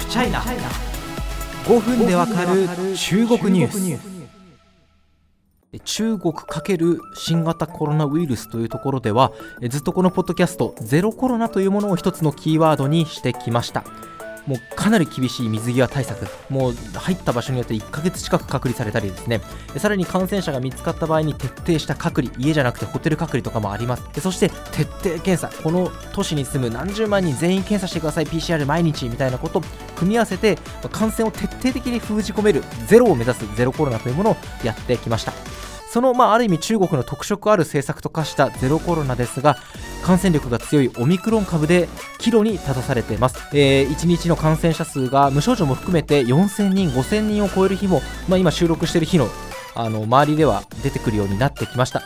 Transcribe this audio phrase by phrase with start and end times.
[0.00, 2.66] フチャイナ5分でわかる
[2.96, 4.20] 中国ニュース。
[5.84, 9.30] 中国×新型コロナウイルスというところでは
[9.68, 13.84] ずっとこのポッドキャストゼロコロナというものを一つのキーワードにしてきました。
[14.50, 19.40] もうかなり厳しい水際対策、もう入った場所によって1ヶ月近く隔離されたりですね、
[19.76, 24.02] さらに感染者が見つかった場合に徹底した隔離、家じゃなくてホテル隔離とかもあります。
[24.20, 29.62] そして徹底検査、この都市に住む何十万人全員検査してください、PCR 毎日みたいなことを
[29.94, 30.58] 組み合わせて、
[30.90, 35.32] 感染を徹底的に封じ込める、ゼロを目指すゼロコロナというものをやってきました。
[35.92, 39.56] その、まあ、ある意味中国の特色ある政策と化したゼロコロナですが
[40.00, 49.28] 感染力が強いオミクロン株で岐路に立たされています、えー、1日の感染者数が無症状も含めて4000人5000人を超える日も、まあ、今収録している日の
[49.74, 52.02] あの周りでは出てくるようになってきました。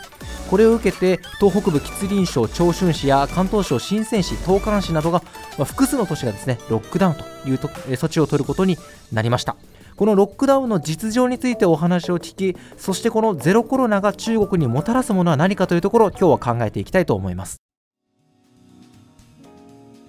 [0.49, 5.23] これを受けて東北部吉林省長春市や関東省深セン市東莞市などが、
[5.57, 8.77] まあ、複数の都市がですねロックダウンというとえ措置を取ることに
[9.11, 9.55] なりました。
[9.95, 17.64] このロックダウンの実情についてお話を聞きそしてこのゼロコロナが中国にもたらすものは何かというところを今日は考えていきたいと思います。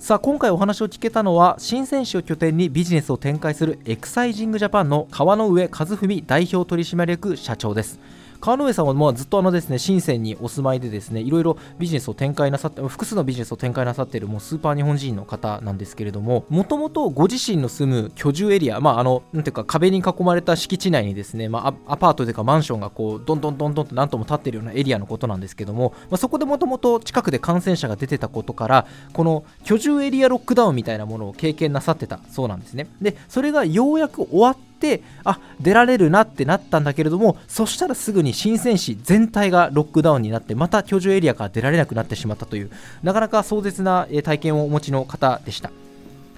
[0.06, 7.98] さあ今回お話を聞けたのは新選手を拠点にビジネスを展開するエクサイジングジャパンの川上和文代表取締役社長です。
[8.41, 32.89] 川上さんはもうずっとあのですね深センにお住まいでですねいろいろビジネスを展開なさって複数のビジネスを展開なさっているもうスーパー日本人の方なんですけれどももともとご自身の住む居住エリアまああのなんていうか壁に囲まれた敷地内にですね、まあ、アパートというかマンションがこうどんどんどんどんと何とも立っているようなエリアのことなんですけども、まあ、そこでもともと近くで感染者が出てたことからこの居住エリアロックダウンみたいなものを経験なさってたそうなんですね。
[33.01, 42.70] でそれがようやく終わっってあ出られるなってなったんだけれどもそしたらすぐに新鮮市全体がロックダウンになってまた居住エリアから出られなくなってしまったという
[43.02, 45.70] なかなか壮絶な体験をお持ちの方でした。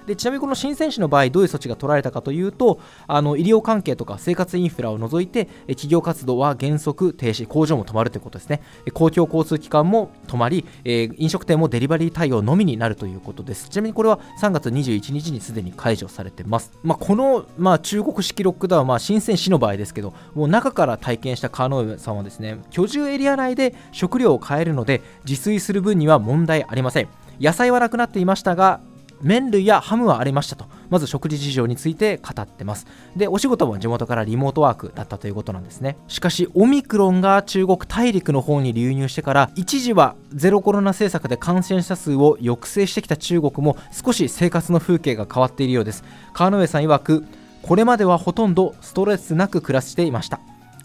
[0.09, 8.61] でちなみにこの新選手の場合どういう措置が取られたかというとあの医療関係とか生活インフラを除いて企業活動は原則停止工場も止まるということですね。
[8.93, 13.69] 公共交通機関も止まり、えー、飲食店もデリバリー対応のみになるということです。
[13.69, 27.07] ちなみにこれは3月21日にすでに解除されてます、まあ、この、まあ、中国式ロックダウン、まあ、新鮮市の場合ですけどもう中から体験した川上さんはですね居住エリア内で食料を買えるので自炊する分には問題ありません。
[27.39, 28.81] 野菜はなくなっていましたが
[29.21, 30.65] 麺類やハムはありましたと。
[30.89, 32.87] まず食事事情について語ってます。
[33.15, 35.97] でお仕事も地元からリモートワークだったということなんですね。
[36.07, 46.03] しかしオミクロンが中国大陸の方に流入してから一時はゼロコロナ政策で感染者数を抑制してきた中国も少し生活の風景が変わっているようです。
[46.33, 47.25] 川上さん曰く
[47.61, 50.39] これまではほとんどストレスなく暮らしていました。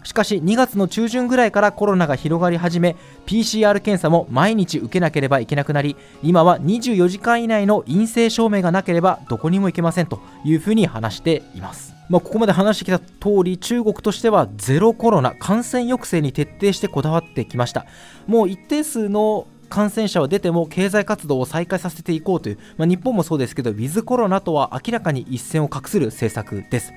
[0.05, 2.95] しかし2月の中旬ぐらいからコロナが広がり始め
[3.25, 11.95] PCR 検査も毎日受けなければいけなくなり今は24時間以内の陰性証明がなければどこにも行けませんというふうに話しています。
[12.07, 17.87] まあ、ここまで話してきた通り中国としてはゼロコロナ感染抑制に徹底してこだわってきました。
[18.27, 26.93] もう一定数の感染者は出ても経済活動を再開させていこうという、まあ、日本もそうですけどウィズコロナとは明らかに一線を画する政策です。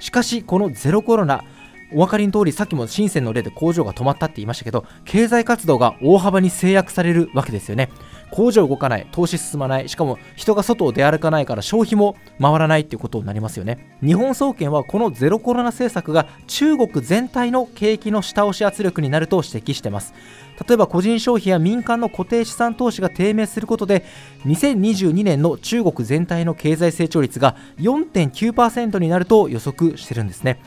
[0.00, 1.44] しかしこのゼロコロナ
[1.92, 7.90] お分かりの通りさっきも深センの例で工場が止まったって言いましたけど経済活動が大幅に制約されるわけですよね。
[8.32, 13.96] 工場動かない投資進まないしかも人が外を出歩かないから消費も回らないっていうことになりますよね。
[14.02, 20.12] 日本総研はこのゼロコロナ政策が中国全体の景気の下押し圧力になると指摘してます。
[20.66, 24.04] 例えば個人消費や民間の固定資産投資が低迷することで
[24.46, 30.58] 2022年の中国全体の経済成長率が4.9%になると予測してるんですね。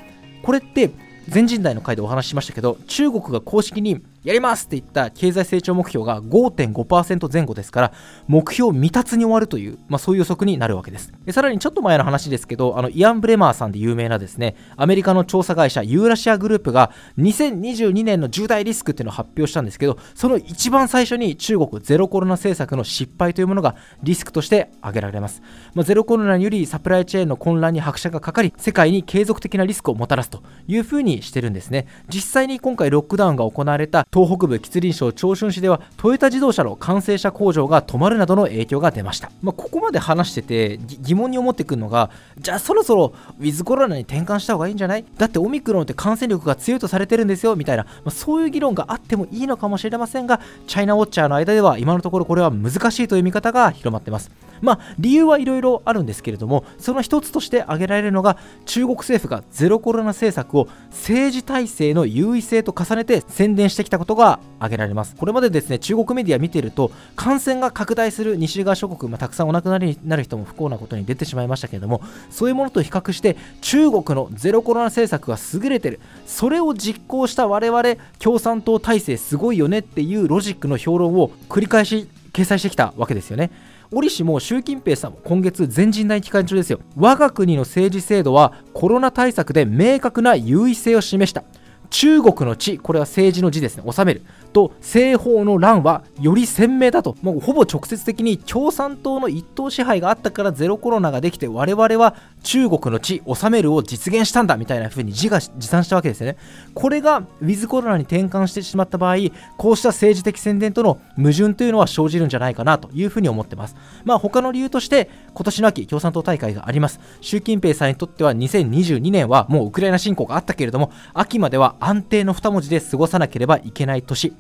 [0.44, 0.92] これって
[1.30, 7.94] 全人代の回でお話ししましたけど中国が公式にやりますって言った経済成長目標が5.5%前後ですから
[8.28, 11.14] 目標未達に終わるという、まあ、そういう予測になるわけです。
[11.26, 25.42] でさらにちょっと前の話ですけどあのイアン・ブレマーさんで有名なですねアメリカの調査会社ユーラシアグループが2022年の重大リスクっていうのを発表したんですけどその一番最初に中国ゼロコロナ政策の失敗というものがリスクとして挙げられます、
[25.74, 31.88] まあ、ゼロコロナによりサプライチェーンの混乱に拍車がかかり世界に継続的なリスクをもたらすというふうにしてるんですね。
[32.10, 42.10] 実際に今回ロックダウンが行われた東北部吉林省長春市ではトヨタ自動車の完成車工場が止まるなどの影響が出ました、まあ、ここまで話してて疑問に思ってくるのが
[42.40, 45.06] じゃあそろそろウィズコロナに転換した方がいいんじゃない？
[45.18, 54.32] だってオミクロンって感染力が強いとされてるんですよみたいな、まあ、そういう議論があってもいいのかもしれませんがチャイナウォッチャーの間では今のところこれは難しいという見方が広まってます。
[54.62, 65.16] まあ理由はいろいろあるんですけれどもその一つとして挙げられるのが中国政府がゼロコロナ政策を政治体制の優位性と重ねて宣伝してきたことが挙げられます。
[65.16, 76.00] これまでですね中国メディア見てると感染が拡大する西側諸国、まあ、たくさんお亡くなりになる人も不幸なことに出てしまいましたけれどもそういうものと比較して中国のゼロコロナ政策が優れてる。
[76.26, 83.52] それを実行した我々共産党体制すごいよねっていうロジックの評論を繰り返し掲載してきたわけですよね。
[83.92, 86.80] 折しも習近平さんも今月全人代期間中ですよ。
[86.96, 91.44] 我が国の政治制度はコロナ対策で明確な優位性を示した。
[91.90, 93.84] 中国の地これは政治の字ですね。
[93.92, 94.22] 治める。
[94.50, 97.16] と西方の乱はより鮮明だと。
[97.22, 106.38] もうほぼ直接的に共産党の一党支配があったからゼロコロナができて我々は中国の地治めるを実現したんだみたいな風に自画自賛したわけですよね。
[106.74, 109.18] これがウィズコロナに転換してしまった場合
[109.58, 113.76] こうした政治的宣伝との矛盾というのは生じるんじゃないかなという風に思ってます。
[114.06, 117.00] まあ他の理由として今年の秋共産党大会があります。
[117.22, 124.34] 習近平さんにとっては2022年はもうウクライナ侵攻があったけれども秋までは安定の2文字で過ごさなければいけない年。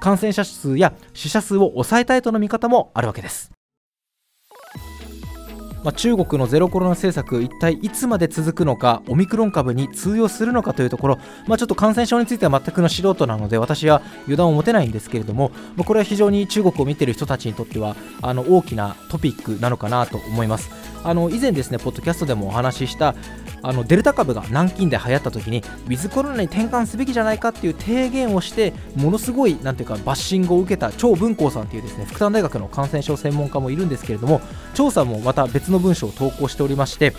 [0.00, 3.56] 感染者数や死者数を抑えたいとの見方もあるわけです
[5.86, 20.70] まあ、中国のゼロコロナ政策、一体いつまで続くのか、オミクロン株に通用するのかというところ、まあ、ちょっと感染症については全くの素人なので、私は油断を持てないんですけれども、まあ、これは非常に中国を見ている人たちにとってはあの大きなトピックなのかなと思います。
[21.04, 23.14] あの以前ですね、ポッドキャストでもお話しした
[23.66, 34.40] あのデルタ株が南京で流行った時に、ウィズコロナに転換すべきじゃないかっていう提言をして、ものすごいなんていうかバッシングを受けた張文光さんというですね、福山大学の感染症専門家もいるんですけれども、
[34.74, 37.12] 調査もまた別の文章を投稿しておりまして、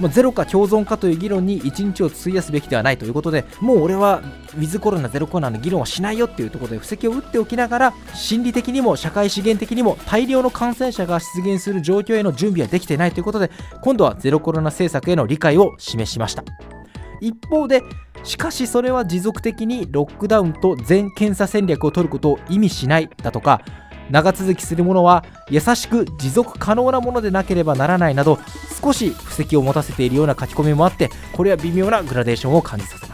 [0.00, 4.22] まあ、ゼロか共存かという議論に1日を費やすべきではないということでもう俺は
[4.56, 13.50] ウィズコロナゼロコロナの議論はしないよっていうところで布石を打っておきながら心理的にも社会資源的にも大量の感染者が出現する状況への準備はできていないということで
[13.82, 16.44] 今度はゼロコロナ政策への理解を示しました。
[17.20, 17.82] 一方で
[18.22, 23.60] しかしそれは持続的にロックダウンと全検査戦略を取ることを意味しないだとか
[24.10, 28.38] 長続きするものは優しく持続可能なものでなければならないなど
[28.80, 33.13] 少し布石を持たせているような書き込みもあってこれは微妙なグラデーションを感じさせま